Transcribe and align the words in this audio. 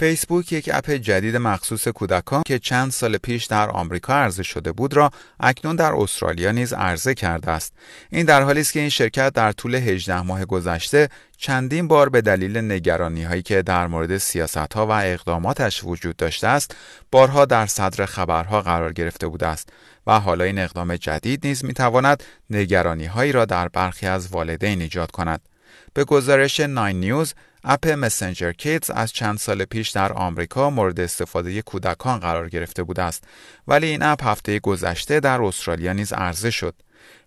فیسبوک 0.00 0.52
یک 0.52 0.70
اپ 0.72 0.90
جدید 0.90 1.36
مخصوص 1.36 1.88
کودکان 1.88 2.42
که 2.46 2.58
چند 2.58 2.90
سال 2.90 3.18
پیش 3.18 3.44
در 3.44 3.70
آمریکا 3.70 4.14
عرضه 4.14 4.42
شده 4.42 4.72
بود 4.72 4.94
را 4.94 5.10
اکنون 5.40 5.76
در 5.76 5.92
استرالیا 5.92 6.52
نیز 6.52 6.72
عرضه 6.72 7.14
کرده 7.14 7.50
است. 7.50 7.72
این 8.10 8.26
در 8.26 8.42
حالی 8.42 8.60
است 8.60 8.72
که 8.72 8.80
این 8.80 8.88
شرکت 8.88 9.32
در 9.32 9.52
طول 9.52 9.74
18 9.74 10.22
ماه 10.22 10.44
گذشته 10.44 11.08
چندین 11.36 11.88
بار 11.88 12.08
به 12.08 12.20
دلیل 12.20 12.56
نگرانی 12.56 13.24
هایی 13.24 13.42
که 13.42 13.62
در 13.62 13.86
مورد 13.86 14.18
سیاست 14.18 14.74
ها 14.74 14.86
و 14.86 14.90
اقداماتش 14.90 15.84
وجود 15.84 16.16
داشته 16.16 16.46
است، 16.46 16.76
بارها 17.12 17.44
در 17.44 17.66
صدر 17.66 18.06
خبرها 18.06 18.62
قرار 18.62 18.92
گرفته 18.92 19.26
بوده 19.26 19.46
است 19.46 19.68
و 20.06 20.20
حالا 20.20 20.44
این 20.44 20.58
اقدام 20.58 20.96
جدید 20.96 21.46
نیز 21.46 21.64
می 21.64 21.72
تواند 21.72 22.22
نگرانی 22.50 23.06
هایی 23.06 23.32
را 23.32 23.44
در 23.44 23.68
برخی 23.68 24.06
از 24.06 24.28
والدین 24.28 24.82
ایجاد 24.82 25.10
کند. 25.10 25.40
به 25.94 26.04
گزارش 26.04 26.60
ناین 26.60 27.00
نیوز 27.00 27.34
اپ 27.64 27.88
مسنجر 27.88 28.52
کیدز 28.52 28.90
از 28.90 29.12
چند 29.12 29.38
سال 29.38 29.64
پیش 29.64 29.90
در 29.90 30.12
آمریکا 30.12 30.70
مورد 30.70 31.00
استفاده 31.00 31.62
کودکان 31.62 32.20
قرار 32.20 32.48
گرفته 32.48 32.82
بوده 32.82 33.02
است 33.02 33.24
ولی 33.68 33.86
این 33.86 34.02
اپ 34.02 34.24
هفته 34.24 34.58
گذشته 34.58 35.20
در 35.20 35.42
استرالیا 35.42 35.92
نیز 35.92 36.12
عرضه 36.12 36.50
شد 36.50 36.74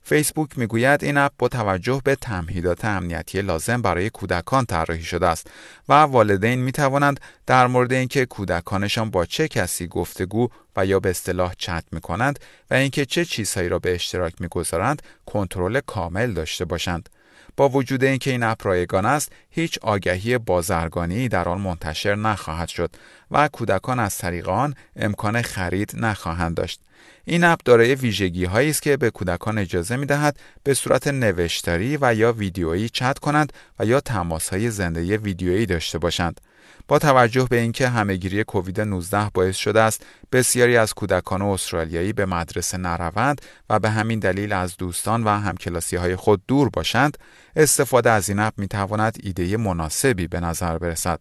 فیسبوک 0.05 0.57
می‌گوید 0.57 1.03
این 1.03 1.17
اپ 1.17 1.31
با 1.37 1.47
توجه 1.47 2.01
به 2.03 2.15
تمهیدات 2.15 2.85
امنیتی 2.85 3.41
لازم 3.41 3.81
برای 3.81 4.09
کودکان 4.09 4.65
طراحی 4.65 5.03
شده 5.03 5.27
است 5.27 5.47
و 5.89 5.93
والدین 5.93 6.59
می 6.59 6.71
توانند 6.71 7.19
در 7.45 7.67
مورد 7.67 7.93
اینکه 7.93 8.25
کودکانشان 8.25 9.09
با 9.09 9.25
چه 9.25 9.47
کسی 9.47 9.87
گفتگو 9.87 10.49
و 10.75 10.85
یا 10.85 10.99
به 10.99 11.09
اصطلاح 11.09 11.53
چت 11.57 11.83
می 11.91 12.01
کنند 12.01 12.39
و 12.71 12.73
اینکه 12.73 13.05
چه 13.05 13.25
چیزهایی 13.25 13.69
را 13.69 13.79
به 13.79 13.95
اشتراک 13.95 14.33
می 14.41 14.47
گذارند 14.47 15.01
کنترل 15.25 15.79
کامل 15.79 16.31
داشته 16.31 16.65
باشند. 16.65 17.09
با 17.57 17.69
وجود 17.69 18.03
اینکه 18.03 18.31
این 18.31 18.43
اپ 18.43 18.67
رایگان 18.67 19.05
است 19.05 19.31
هیچ 19.49 19.79
آگهی 19.81 20.37
بازرگانی 20.37 21.27
در 21.27 21.49
آن 21.49 21.61
منتشر 21.61 22.15
نخواهد 22.15 22.67
شد 22.67 22.95
و 23.31 23.47
کودکان 23.47 23.99
از 23.99 24.17
طریق 24.17 24.49
آن 24.49 24.73
امکان 24.95 25.41
خرید 25.41 25.91
نخواهند 25.97 26.55
داشت. 26.55 26.81
این 27.25 27.43
اپ 27.43 27.59
دارای 27.65 27.95
ویژگی 27.95 28.45
هایی 28.45 28.69
است 28.69 28.81
که 28.81 28.97
به 28.97 29.09
کودکان 29.09 29.57
اجازه 29.57 29.95
می 29.95 30.05
دهد 30.05 30.39
به 30.63 30.73
صورت 30.73 31.07
نوشتاری 31.07 31.97
و 32.01 32.15
یا 32.15 32.33
ویدیویی 32.33 32.89
چت 32.89 33.19
کنند 33.19 33.53
و 33.79 33.85
یا 33.85 33.99
تماس 33.99 34.49
های 34.49 34.71
زنده 34.71 35.17
ویدیویی 35.17 35.65
داشته 35.65 35.97
باشند. 35.97 36.41
با 36.87 36.99
توجه 36.99 37.47
به 37.49 37.59
اینکه 37.59 37.89
همهگیری 37.89 38.43
کووید 38.43 38.81
19 38.81 39.29
باعث 39.33 39.55
شده 39.55 39.81
است 39.81 40.05
بسیاری 40.31 40.77
از 40.77 40.93
کودکان 40.93 41.41
استرالیایی 41.41 42.13
به 42.13 42.25
مدرسه 42.25 42.77
نروند 42.77 43.41
و 43.69 43.79
به 43.79 43.89
همین 43.89 44.19
دلیل 44.19 44.53
از 44.53 44.77
دوستان 44.77 45.23
و 45.23 45.29
همکلاسی 45.29 45.95
های 45.95 46.15
خود 46.15 46.41
دور 46.47 46.69
باشند 46.69 47.17
استفاده 47.55 48.09
از 48.09 48.29
این 48.29 48.39
اپ 48.39 48.53
می 48.57 48.67
تواند 48.67 49.17
ایده 49.23 49.57
مناسبی 49.57 50.27
به 50.27 50.39
نظر 50.39 50.77
برسد 50.77 51.19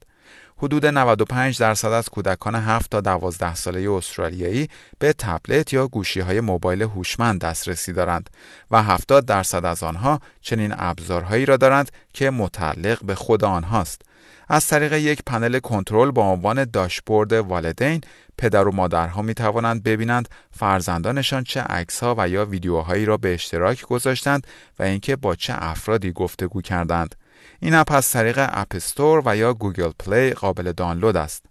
حدود 0.63 0.87
95 0.87 1.59
درصد 1.59 1.93
از 1.93 2.09
کودکان 2.09 2.55
7 2.55 2.91
تا 2.91 3.01
12 3.01 3.55
ساله 3.55 3.91
استرالیایی 3.91 4.69
به 4.99 5.13
تبلت 5.13 5.73
یا 5.73 5.89
گوشی 5.89 6.21
های 6.21 6.41
موبایل 6.41 6.83
هوشمند 6.83 7.41
دسترسی 7.41 7.93
دارند 7.93 8.31
و 8.71 8.83
70 8.83 9.27
درصد 9.27 9.65
از 9.65 9.83
آنها 9.83 10.21
چنین 10.41 10.75
ابزارهایی 10.79 11.47
را 11.47 11.57
دارند 11.57 11.91
که 12.13 12.31
متعلق 12.31 13.05
به 13.05 13.15
خود 13.15 13.45
آنهاست. 13.45 14.03
از 14.49 14.67
طریق 14.67 14.93
یک 14.93 15.23
پنل 15.27 15.59
کنترل 15.59 16.11
با 16.11 16.33
عنوان 16.33 16.65
داشبورد 16.65 17.33
والدین 17.33 18.01
پدر 18.39 18.69
و 18.69 18.73
مادرها 18.73 19.23
می 19.23 19.35
توانند 19.35 19.83
ببینند 19.83 20.29
فرزندانشان 20.51 21.45
چه 21.45 21.61
عکسها 21.61 22.15
و 22.19 22.29
یا 22.29 22.47
ویدیوهایی 22.47 23.05
را 23.05 23.17
به 23.17 23.35
اشتراک 23.35 23.83
گذاشتند 23.83 24.47
و 24.79 24.83
اینکه 24.83 25.17
با 25.17 25.35
چه 25.35 25.55
افرادی 25.57 26.13
گفتگو 26.13 26.61
کردند. 26.61 27.15
این 27.61 27.75
اپ 27.75 27.93
از 27.93 28.11
طریق 28.11 28.49
App 28.53 28.79
Store 28.79 29.23
و 29.27 29.37
یا 29.37 29.55
Google 29.55 29.91
Play 29.99 30.31
قابل 30.31 30.73
دانلود 30.73 31.17
است. 31.17 31.47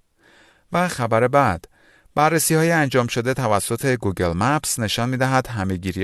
و 0.71 0.87
خبر 0.87 1.27
بعد 1.27 1.67
بررسی 2.15 2.55
های 2.55 2.71
انجام 2.71 3.07
شده 3.07 3.33
توسط 3.33 3.85
Google 3.85 4.33
Maps 4.37 4.79
نشان 4.79 5.09
می 5.09 5.17
دهد 5.17 5.47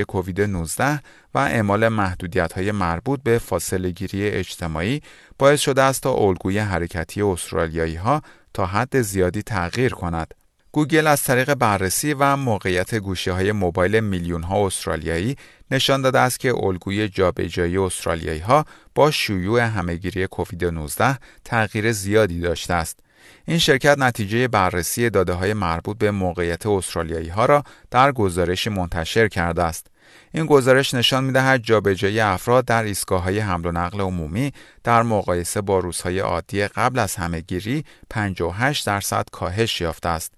کووید 0.07 0.41
19 0.41 1.01
و 1.33 1.37
اعمال 1.37 1.87
محدودیت 1.87 2.53
های 2.53 2.71
مربوط 2.71 3.19
به 3.23 3.39
فاصله 3.39 3.91
گیری 3.91 4.29
اجتماعی 4.29 5.01
باعث 5.39 5.59
شده 5.59 5.81
است 5.81 6.03
تا 6.03 6.13
الگوی 6.13 6.59
حرکتی 6.59 7.21
استرالیایی 7.21 7.95
ها 7.95 8.21
تا 8.53 8.65
حد 8.65 9.01
زیادی 9.01 9.41
تغییر 9.41 9.93
کند. 9.93 10.33
گوگل 10.71 11.07
از 11.07 11.23
طریق 11.23 11.53
بررسی 11.53 12.13
و 12.13 12.35
موقعیت 12.35 12.95
گوشی 12.95 13.29
های 13.29 13.51
موبایل 13.51 13.99
میلیون 13.99 14.43
ها 14.43 14.65
استرالیایی 14.65 15.35
نشان 15.71 16.01
داده 16.01 16.19
است 16.19 16.39
که 16.39 16.55
الگوی 16.55 17.09
جابجایی 17.09 17.77
استرالیایی 17.77 18.39
ها 18.39 18.65
با 18.95 19.11
شیوع 19.11 19.61
همهگیری 19.61 20.27
کووید 20.27 20.65
19 20.65 21.19
تغییر 21.43 21.91
زیادی 21.91 22.39
داشته 22.39 22.73
است. 22.73 23.06
این 23.45 23.57
شرکت 23.57 23.97
نتیجه 23.97 24.47
بررسی 24.47 25.09
داده 25.09 25.33
های 25.33 25.53
مربوط 25.53 25.97
به 25.97 26.11
موقعیت 26.11 26.65
استرالیایی 26.65 27.29
ها 27.29 27.45
را 27.45 27.63
در 27.91 28.11
گزارش 28.11 28.67
منتشر 28.67 29.27
کرده 29.27 29.63
است. 29.63 29.87
این 30.31 30.45
گزارش 30.45 30.93
نشان 30.93 31.23
می 31.23 31.31
دهد 31.31 31.63
جابجایی 31.63 32.19
افراد 32.19 32.65
در 32.65 32.83
ایستگاه 32.83 33.23
های 33.23 33.39
حمل 33.39 33.65
و 33.65 33.71
نقل 33.71 34.01
عمومی 34.01 34.51
در 34.83 35.03
مقایسه 35.03 35.61
با 35.61 35.79
روزهای 35.79 36.19
عادی 36.19 36.67
قبل 36.67 36.99
از 36.99 37.15
همهگیری 37.15 37.85
58 38.09 38.85
درصد 38.85 39.25
کاهش 39.31 39.81
یافته 39.81 40.09
است. 40.09 40.33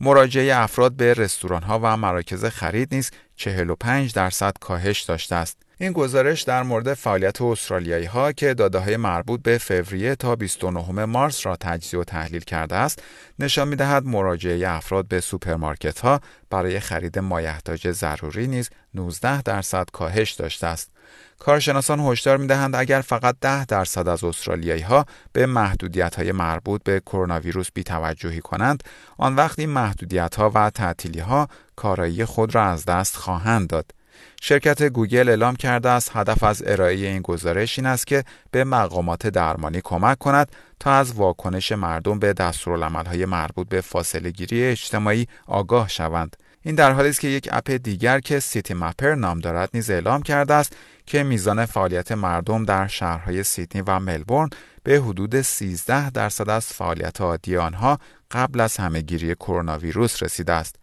مراجعه 0.00 0.56
افراد 0.56 0.92
به 0.92 1.14
رستوران 1.14 1.62
ها 1.62 1.80
و 1.82 1.96
مراکز 1.96 2.44
خرید 2.44 2.94
نیز 2.94 3.10
45 3.36 4.12
درصد 4.12 4.54
کاهش 4.60 5.02
داشته 5.02 5.34
است. 5.34 5.67
این 5.80 5.92
گزارش 5.92 6.42
در 6.42 6.62
مورد 6.62 6.94
فعالیت 6.94 7.42
استرالیایی 7.42 8.04
ها 8.04 8.32
که 8.32 8.54
داده 8.54 8.78
های 8.78 8.96
مربوط 8.96 9.42
به 9.42 9.58
فوریه 9.58 10.14
تا 10.14 10.36
29 10.36 11.04
مارس 11.04 11.46
را 11.46 11.56
تجزیه 11.56 12.00
و 12.00 12.04
تحلیل 12.04 12.40
کرده 12.40 12.76
است 12.76 13.02
نشان 13.38 13.68
می 13.68 13.76
دهد 13.76 14.06
مراجعه 14.06 14.68
افراد 14.68 15.08
به 15.08 15.20
سوپرمارکت 15.20 16.00
ها 16.00 16.20
برای 16.50 16.80
خرید 16.80 17.18
مایحتاج 17.18 17.90
ضروری 17.90 18.46
نیز 18.46 18.70
19 18.94 19.42
درصد 19.42 19.86
کاهش 19.92 20.32
داشته 20.32 20.66
است. 20.66 20.90
کارشناسان 21.38 22.00
هشدار 22.00 22.36
می 22.36 22.46
دهند 22.46 22.76
اگر 22.76 23.00
فقط 23.00 23.36
10 23.40 23.64
درصد 23.64 24.08
از 24.08 24.24
استرالیایی 24.24 24.82
ها 24.82 25.06
به 25.32 25.46
محدودیت 25.46 26.14
های 26.14 26.32
مربوط 26.32 26.82
به 26.82 27.00
کرونا 27.00 27.40
ویروس 27.40 27.68
بیتوجهی 27.74 28.40
کنند 28.40 28.84
آن 29.18 29.36
وقت 29.36 29.58
این 29.58 29.70
محدودیت 29.70 30.34
ها 30.34 30.50
و 30.54 30.70
تعطیلی 30.70 31.20
ها 31.20 31.48
کارایی 31.76 32.24
خود 32.24 32.54
را 32.54 32.64
از 32.64 32.84
دست 32.84 33.16
خواهند 33.16 33.68
داد 33.68 33.97
شرکت 34.40 34.82
گوگل 34.82 35.28
اعلام 35.28 35.56
کرده 35.56 35.88
است 35.88 36.10
هدف 36.14 36.42
از 36.42 36.62
ارائه 36.66 36.94
این 36.94 37.22
گزارش 37.22 37.78
این 37.78 37.86
است 37.86 38.06
که 38.06 38.24
به 38.50 38.64
مقامات 38.64 39.26
درمانی 39.26 39.80
کمک 39.84 40.18
کند 40.18 40.52
تا 40.80 40.92
از 40.92 41.12
واکنش 41.12 41.72
مردم 41.72 42.18
به 42.18 42.32
دستورالعملهای 42.32 43.24
مربوط 43.24 43.68
به 43.68 43.80
فاصله 43.80 44.30
گیری 44.30 44.64
اجتماعی 44.64 45.26
آگاه 45.46 45.88
شوند. 45.88 46.36
این 46.62 46.74
در 46.74 46.92
حالی 46.92 47.08
است 47.08 47.20
که 47.20 47.28
یک 47.28 47.48
اپ 47.52 47.70
دیگر 47.70 48.20
که 48.20 48.40
سیتی 48.40 48.74
مپر 48.74 49.14
نام 49.14 49.38
دارد 49.38 49.70
نیز 49.74 49.90
اعلام 49.90 50.22
کرده 50.22 50.54
است 50.54 50.76
که 51.06 51.22
میزان 51.22 51.66
فعالیت 51.66 52.12
مردم 52.12 52.64
در 52.64 52.86
شهرهای 52.86 53.42
سیدنی 53.42 53.82
و 53.86 53.98
ملبورن 53.98 54.50
به 54.82 55.00
حدود 55.00 55.40
13 55.40 56.10
درصد 56.10 56.50
از 56.50 56.66
فعالیت 56.66 57.20
عادی 57.20 57.56
آنها 57.56 57.98
قبل 58.30 58.60
از 58.60 58.76
همهگیری 58.76 59.34
کرونا 59.34 59.78
ویروس 59.78 60.22
رسیده 60.22 60.52
است. 60.52 60.76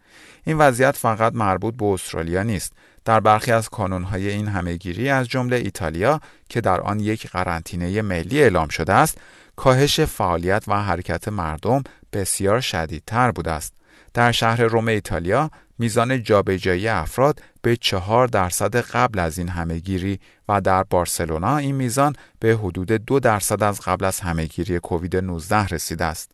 این 0.44 0.58
وضعیت 0.58 0.96
فقط 0.96 1.32
مربوط 1.34 1.74
به 1.76 1.84
استرالیا 1.84 2.42
نیست 2.42 2.72
در 3.06 3.20
برخی 3.20 3.52
از 3.52 3.68
کانونهای 3.68 4.28
این 4.28 4.48
همهگیری 4.48 5.08
از 5.08 5.28
جمله 5.28 5.56
ایتالیا 5.56 6.20
که 6.48 6.60
در 6.60 6.80
آن 6.80 7.00
یک 7.00 7.30
قرنطینه 7.30 8.02
ملی 8.02 8.42
اعلام 8.42 8.68
شده 8.68 8.92
است 8.92 9.18
کاهش 9.56 10.00
فعالیت 10.00 10.64
و 10.68 10.82
حرکت 10.82 11.28
مردم 11.28 11.82
بسیار 12.12 12.60
شدیدتر 12.60 13.30
بوده 13.30 13.50
است 13.50 13.74
در 14.14 14.32
شهر 14.32 14.62
روم 14.62 14.88
ایتالیا 14.88 15.50
میزان 15.78 16.22
جابجایی 16.22 16.88
افراد 16.88 17.40
به 17.62 17.76
چهار 17.76 18.26
درصد 18.26 18.76
قبل 18.76 19.18
از 19.18 19.38
این 19.38 19.48
همهگیری 19.48 20.20
و 20.48 20.60
در 20.60 20.82
بارسلونا 20.82 21.56
این 21.56 21.74
میزان 21.74 22.16
به 22.40 22.56
حدود 22.56 22.92
دو 22.92 23.20
درصد 23.20 23.62
از 23.62 23.80
قبل 23.80 24.04
از 24.04 24.20
همهگیری 24.20 24.78
کووید 24.78 25.16
19 25.16 25.66
رسیده 25.66 26.04
است. 26.04 26.30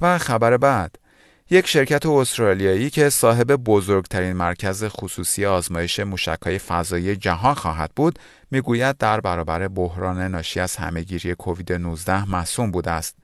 و 0.00 0.18
خبر 0.18 0.56
بعد 0.56 0.98
یک 1.50 1.66
شرکت 1.66 2.06
استرالیایی 2.06 2.90
که 2.90 3.10
صاحب 3.10 3.46
بزرگترین 3.46 4.32
مرکز 4.32 4.84
خصوصی 4.84 5.46
آزمایش 5.46 6.00
موشکهای 6.00 6.58
فضایی 6.58 7.16
جهان 7.16 7.54
خواهد 7.54 7.90
بود 7.96 8.18
می‌گوید 8.50 8.96
در 8.98 9.20
برابر 9.20 9.68
بحران 9.68 10.20
ناشی 10.20 10.60
از 10.60 10.76
همهگیری 10.76 11.34
کووید 11.34 11.72
19 11.72 12.30
مصوم 12.30 12.70
بوده 12.70 12.90
است 12.90 13.16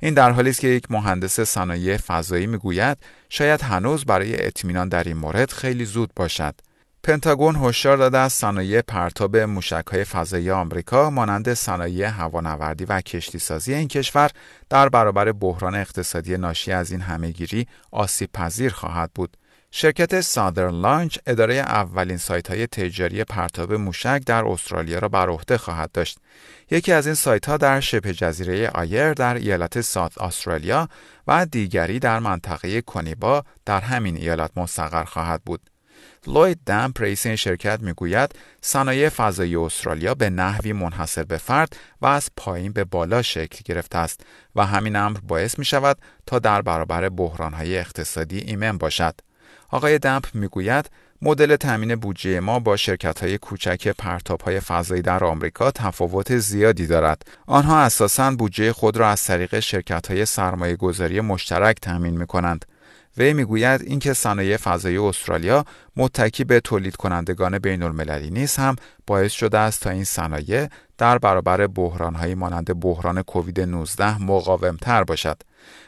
این 0.00 0.14
در 0.14 0.30
حالی 0.30 0.50
است 0.50 0.60
که 0.60 0.68
یک 0.68 0.90
مهندس 0.90 1.40
صنایع 1.40 1.96
فضایی 1.96 2.46
می‌گوید 2.46 2.98
شاید 3.28 3.62
هنوز 3.62 4.04
برای 4.04 4.46
اطمینان 4.46 4.88
در 4.88 5.04
این 5.04 5.16
مورد 5.16 5.50
خیلی 5.50 5.84
زود 5.84 6.10
باشد. 6.16 6.54
پنتاگون 7.04 7.56
هشدار 7.56 7.96
داده 7.96 8.18
است 8.18 8.40
صنایع 8.40 8.80
پرتاب 8.80 9.36
موشک‌های 9.36 10.04
فضایی 10.04 10.50
آمریکا 10.50 11.10
مانند 11.10 11.54
صنایع 11.54 12.06
هوانوردی 12.06 12.84
و 12.84 13.00
کشتیسازی 13.00 13.74
این 13.74 13.88
کشور 13.88 14.30
در 14.70 14.88
برابر 14.88 15.32
بحران 15.32 15.74
اقتصادی 15.74 16.36
ناشی 16.36 16.72
از 16.72 16.90
این 16.90 17.00
همهگیری 17.00 17.66
آسیب 17.90 18.30
پذیر 18.32 18.72
خواهد 18.72 19.10
بود. 19.14 19.36
شرکت 19.70 20.20
سادرن 20.20 20.80
لانچ 20.80 21.18
اداره 21.26 21.54
اولین 21.54 22.16
سایت 22.16 22.50
های 22.50 22.66
تجاری 22.66 23.24
پرتاب 23.24 23.72
موشک 23.72 24.22
در 24.26 24.44
استرالیا 24.44 24.98
را 24.98 25.08
بر 25.08 25.28
عهده 25.28 25.58
خواهد 25.58 25.92
داشت. 25.92 26.18
یکی 26.70 26.92
از 26.92 27.06
این 27.06 27.14
سایت 27.14 27.48
ها 27.48 27.56
در 27.56 27.80
شبه 27.80 28.12
جزیره 28.14 28.68
آیر 28.68 29.12
در 29.12 29.34
ایالت 29.34 29.80
سات 29.80 30.20
استرالیا 30.20 30.88
و 31.26 31.46
دیگری 31.46 31.98
در 31.98 32.18
منطقه 32.18 32.82
کنیبا 32.82 33.44
در 33.64 33.80
همین 33.80 34.16
ایالت 34.16 34.50
مستقر 34.56 35.04
خواهد 35.04 35.42
بود. 35.44 35.71
لوید 36.26 36.58
دمپ 36.66 37.02
رئیس 37.02 37.26
این 37.26 37.36
شرکت 37.36 37.80
می‌گوید 37.80 38.34
صنایع 38.60 39.08
فضایی 39.08 39.56
استرالیا 39.56 40.14
به 40.14 40.30
نحوی 40.30 40.72
منحصر 40.72 41.24
به 41.24 41.38
فرد 41.38 41.76
و 42.02 42.06
از 42.06 42.28
پایین 42.36 42.72
به 42.72 42.84
بالا 42.84 43.22
شکل 43.22 43.58
گرفته 43.64 43.98
است 43.98 44.20
و 44.56 44.66
همین 44.66 44.96
امر 44.96 45.18
باعث 45.28 45.58
می 45.58 45.64
شود 45.64 45.98
تا 46.26 46.38
در 46.38 46.62
برابر 46.62 47.10
های 47.54 47.78
اقتصادی 47.78 48.38
ایمن 48.38 48.78
باشد. 48.78 49.14
آقای 49.70 49.98
دمپ 49.98 50.26
می‌گوید 50.34 50.90
مدل 51.22 51.56
تامین 51.56 51.94
بودجه 51.94 52.40
ما 52.40 52.58
با 52.58 52.76
شرکت 52.76 53.22
های 53.22 53.38
کوچک 53.38 53.88
پرتاب 53.88 54.40
های 54.40 54.60
فضایی 54.60 55.02
در 55.02 55.24
آمریکا 55.24 55.70
تفاوت 55.70 56.38
زیادی 56.38 56.86
دارد. 56.86 57.22
آنها 57.46 57.80
اساساً 57.80 58.30
بودجه 58.30 58.72
خود 58.72 58.96
را 58.96 59.08
از 59.08 59.24
طریق 59.24 59.60
شرکت 59.60 60.10
های 60.10 60.26
سرمایه 60.26 60.76
گذاری 60.76 61.20
مشترک 61.20 61.76
تامین 61.82 62.18
می 62.18 62.26
کنند. 62.26 62.64
وی 63.16 63.32
می‌گوید 63.32 63.82
اینکه 63.82 64.12
صنایع 64.12 64.56
فضایی 64.56 64.96
استرالیا 64.96 65.64
متکی 65.96 66.44
به 66.44 66.60
تولید 66.60 66.96
کنندگان 66.96 67.58
بین 67.58 67.82
المللی 67.82 68.30
نیست 68.30 68.58
هم 68.58 68.76
باعث 69.06 69.32
شده 69.32 69.58
است 69.58 69.82
تا 69.82 69.90
این 69.90 70.04
صنایع 70.04 70.68
در 70.98 71.18
برابر 71.18 71.66
بحرانهایی 71.66 72.34
مانند 72.34 72.80
بحران 72.80 73.22
کووید 73.22 73.60
19 73.60 74.22
مقاومتر 74.22 75.04
باشد. 75.04 75.42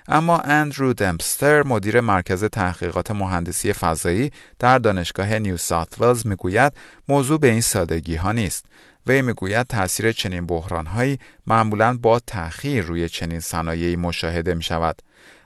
اما 0.09 0.39
اندرو 0.39 0.93
دمپستر 0.93 1.63
مدیر 1.63 2.01
مرکز 2.01 2.45
تحقیقات 2.45 3.11
مهندسی 3.11 3.73
فضایی 3.73 4.33
در 4.59 4.79
دانشگاه 4.79 5.39
نیو 5.39 5.57
ساوت 5.57 6.01
ولز 6.01 6.27
می‌گوید 6.27 6.73
موضوع 7.09 7.39
به 7.39 7.51
این 7.51 7.61
سادگی 7.61 8.17
ها 8.17 8.33
نیست. 8.33 8.67
وی 9.07 9.23
می‌گوید 9.23 9.67
تاثیر 9.67 10.13
چنین 10.13 10.47
بحرانهایی 10.47 11.19
معمولا 11.47 11.99
با 12.03 12.21
تأخیر 12.27 12.85
روی 12.85 13.09
چنین 13.09 13.41
صنایعی 13.41 13.97
مشاهده 13.97 14.55
می 14.55 14.63
شود. 14.63 15.03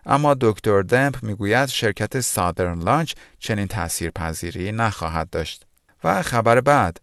اما 0.08 0.36
دکتر 0.40 0.82
دمپ 0.82 1.16
می‌گوید 1.22 1.68
شرکت 1.68 2.20
سادرن 2.20 2.82
لانچ 2.82 3.12
چنین 3.38 3.66
تاثیرپذیری 3.66 4.72
نخواهد 4.72 5.30
داشت. 5.30 5.66
و 6.04 6.22
خبر 6.22 6.60
بعد 6.60 7.00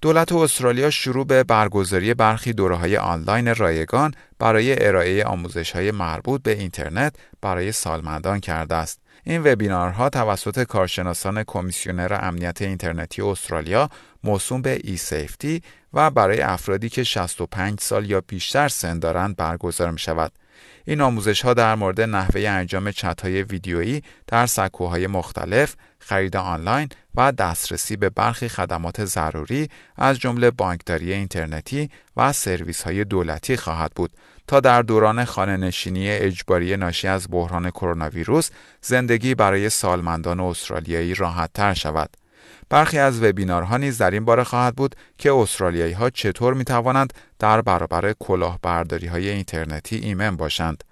دولت 0.00 0.32
استرالیا 0.32 0.90
شروع 0.90 1.26
به 1.26 1.44
برگزاری 1.44 2.14
برخی 2.14 2.52
دوره 2.52 2.76
های 2.76 2.96
آنلاین 2.96 3.54
رایگان 3.54 4.14
برای 4.38 4.86
ارائه 4.86 5.24
آموزش 5.24 5.70
های 5.70 5.90
مربوط 5.90 6.42
به 6.42 6.52
اینترنت 6.52 7.16
برای 7.40 7.72
سالمندان 7.72 8.40
کرده 8.40 8.74
است. 8.74 9.00
این 9.24 9.42
وبینارها 9.44 10.08
توسط 10.08 10.62
کارشناسان 10.62 11.44
کمیسیونر 11.46 12.18
امنیت 12.20 12.62
اینترنتی 12.62 13.22
استرالیا 13.22 13.90
موسوم 14.24 14.62
به 14.62 14.80
ای 14.84 14.96
سیفتی 14.96 15.62
و 15.92 16.10
برای 16.10 16.40
افرادی 16.40 16.88
که 16.88 17.04
65 17.04 17.80
سال 17.80 18.10
یا 18.10 18.20
بیشتر 18.20 18.68
سن 18.68 18.98
دارند 18.98 19.36
برگزار 19.36 19.90
می 19.90 19.98
شود. 19.98 20.32
این 20.84 21.00
آموزش 21.00 21.42
ها 21.42 21.54
در 21.54 21.74
مورد 21.74 22.00
نحوه 22.00 22.48
انجام 22.48 22.90
چت 22.90 23.20
های 23.20 23.42
ویدیویی 23.42 24.02
در 24.26 24.46
سکوهای 24.46 25.06
مختلف، 25.06 25.74
خرید 25.98 26.36
آنلاین 26.36 26.88
و 27.14 27.32
دسترسی 27.32 27.96
به 27.96 28.10
برخی 28.10 28.48
خدمات 28.48 29.04
ضروری 29.04 29.68
از 29.96 30.18
جمله 30.18 30.50
بانکداری 30.50 31.12
اینترنتی 31.12 31.90
و 32.16 32.32
سرویس 32.32 32.82
های 32.82 33.04
دولتی 33.04 33.56
خواهد 33.56 33.92
بود 33.94 34.10
تا 34.46 34.60
در 34.60 34.82
دوران 34.82 35.24
خانه 35.24 35.56
نشینی 35.56 36.10
اجباری 36.10 36.76
ناشی 36.76 37.08
از 37.08 37.26
بحران 37.30 37.70
کرونا 37.70 38.08
ویروس 38.08 38.50
زندگی 38.80 39.34
برای 39.34 39.70
سالمندان 39.70 40.40
استرالیایی 40.40 41.14
راحت 41.14 41.50
تر 41.54 41.74
شود. 41.74 42.10
برخی 42.70 42.98
از 42.98 43.22
وبینارها 43.22 43.76
نیز 43.76 43.98
در 43.98 44.10
این 44.10 44.24
باره 44.24 44.44
خواهد 44.44 44.76
بود 44.76 44.94
که 45.18 45.32
استرالیایی 45.32 45.92
ها 45.92 46.10
چطور 46.10 46.54
می 46.54 46.64
توانند 46.64 47.12
در 47.38 47.60
برابر 47.60 48.14
کلاهبرداری 48.20 49.06
های 49.06 49.28
اینترنتی 49.28 49.96
ایمن 49.96 50.36
باشند. 50.36 50.84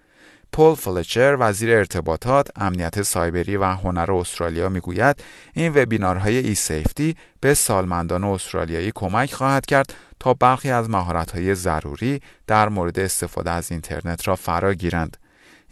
پول 0.52 0.74
فلچر 0.74 1.36
وزیر 1.40 1.70
ارتباطات، 1.70 2.48
امنیت 2.56 3.02
سایبری 3.02 3.56
و 3.56 3.64
هنر 3.64 4.12
استرالیا 4.12 4.68
می‌گوید 4.68 5.22
این 5.52 5.72
وبینارهای 5.74 6.36
ای 6.36 6.54
سیفتی 6.54 7.16
به 7.40 7.54
سالمندان 7.54 8.24
استرالیایی 8.24 8.92
کمک 8.94 9.32
خواهد 9.32 9.66
کرد 9.66 9.94
تا 10.20 10.34
برخی 10.34 10.70
از 10.70 10.90
مهارت‌های 10.90 11.54
ضروری 11.54 12.20
در 12.46 12.68
مورد 12.68 12.98
استفاده 12.98 13.50
از 13.50 13.70
اینترنت 13.70 14.28
را 14.28 14.36
فرا 14.36 14.74
گیرند. 14.74 15.16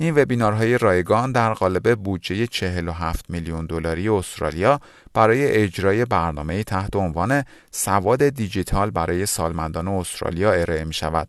این 0.01 0.15
وبینارهای 0.15 0.79
رایگان 0.79 1.33
در 1.33 1.53
قالب 1.53 1.95
بودجه 1.95 2.47
47 2.47 3.31
میلیون 3.31 3.67
دلاری 3.67 4.09
استرالیا 4.09 4.81
برای 5.15 5.47
اجرای 5.47 6.05
برنامه 6.05 6.65
تحت 6.65 6.97
عنوان 6.97 7.45
سواد 7.71 8.29
دیجیتال 8.29 8.91
برای 8.91 9.27
سالمندان 9.27 9.89
استرالیا 9.89 10.53
ارائه 10.53 10.85
می 10.85 10.93
شود. 10.95 11.29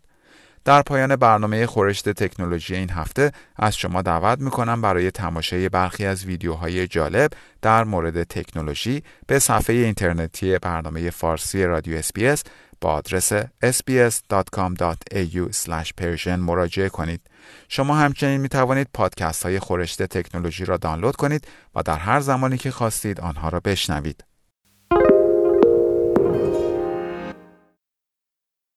در 0.64 0.82
پایان 0.82 1.16
برنامه 1.16 1.66
خورشت 1.66 2.08
تکنولوژی 2.08 2.74
این 2.74 2.90
هفته 2.90 3.32
از 3.56 3.76
شما 3.76 4.02
دعوت 4.02 4.38
می 4.38 4.50
کنم 4.50 4.82
برای 4.82 5.10
تماشای 5.10 5.68
برخی 5.68 6.06
از 6.06 6.24
ویدیوهای 6.24 6.86
جالب 6.86 7.30
در 7.62 7.84
مورد 7.84 8.22
تکنولوژی 8.22 9.02
به 9.26 9.38
صفحه 9.38 9.76
اینترنتی 9.76 10.58
برنامه 10.58 11.10
فارسی 11.10 11.64
رادیو 11.64 11.96
SBS 11.96 12.42
با 12.82 12.92
آدرس 12.92 13.32
sbs.com.au/persian 13.62 16.28
مراجعه 16.28 16.88
کنید. 16.88 17.20
شما 17.68 17.96
همچنین 17.96 18.40
می 18.40 18.48
توانید 18.48 18.88
پادکست 18.94 19.42
های 19.42 19.58
خورشت 19.58 20.02
تکنولوژی 20.02 20.64
را 20.64 20.76
دانلود 20.76 21.16
کنید 21.16 21.48
و 21.74 21.82
در 21.82 21.98
هر 21.98 22.20
زمانی 22.20 22.58
که 22.58 22.70
خواستید 22.70 23.20
آنها 23.20 23.48
را 23.48 23.60
بشنوید. 23.60 24.24